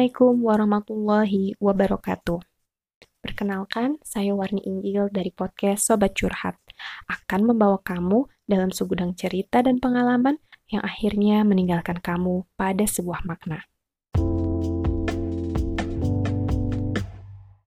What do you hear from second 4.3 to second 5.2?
Warni Inggil